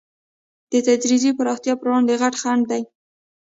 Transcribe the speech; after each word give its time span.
د 0.71 0.73
تدریجي 0.87 1.31
پراختیا 1.37 1.73
پر 1.77 1.85
وړاندې 1.89 2.19
غټ 2.21 2.33
خنډ 2.41 2.63
دی. 2.71 2.81